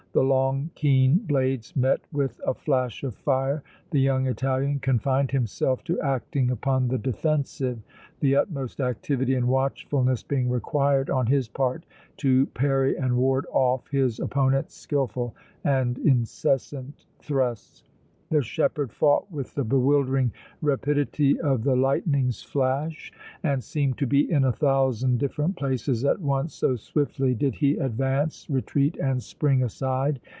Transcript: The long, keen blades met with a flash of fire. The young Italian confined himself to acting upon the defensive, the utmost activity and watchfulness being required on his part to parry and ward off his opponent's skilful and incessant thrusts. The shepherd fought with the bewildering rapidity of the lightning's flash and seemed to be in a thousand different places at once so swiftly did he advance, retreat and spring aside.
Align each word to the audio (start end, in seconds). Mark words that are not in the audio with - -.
The 0.13 0.21
long, 0.21 0.71
keen 0.75 1.19
blades 1.19 1.73
met 1.73 2.01
with 2.11 2.41
a 2.45 2.53
flash 2.53 3.01
of 3.05 3.15
fire. 3.15 3.63
The 3.91 4.01
young 4.01 4.27
Italian 4.27 4.79
confined 4.79 5.31
himself 5.31 5.85
to 5.85 6.01
acting 6.01 6.51
upon 6.51 6.89
the 6.89 6.97
defensive, 6.97 7.79
the 8.19 8.35
utmost 8.35 8.81
activity 8.81 9.35
and 9.35 9.47
watchfulness 9.47 10.21
being 10.23 10.49
required 10.49 11.09
on 11.09 11.27
his 11.27 11.47
part 11.47 11.85
to 12.17 12.45
parry 12.47 12.97
and 12.97 13.15
ward 13.15 13.45
off 13.53 13.87
his 13.89 14.19
opponent's 14.19 14.75
skilful 14.75 15.33
and 15.63 15.97
incessant 15.99 17.05
thrusts. 17.19 17.83
The 18.29 18.41
shepherd 18.41 18.93
fought 18.93 19.29
with 19.29 19.55
the 19.55 19.65
bewildering 19.65 20.31
rapidity 20.61 21.37
of 21.41 21.65
the 21.65 21.75
lightning's 21.75 22.41
flash 22.41 23.11
and 23.43 23.61
seemed 23.61 23.97
to 23.97 24.07
be 24.07 24.31
in 24.31 24.45
a 24.45 24.53
thousand 24.53 25.17
different 25.17 25.57
places 25.57 26.05
at 26.05 26.21
once 26.21 26.53
so 26.53 26.77
swiftly 26.77 27.35
did 27.35 27.55
he 27.55 27.75
advance, 27.75 28.49
retreat 28.49 28.95
and 29.03 29.21
spring 29.21 29.63
aside. 29.63 30.21